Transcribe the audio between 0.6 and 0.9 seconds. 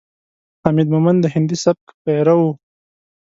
حمید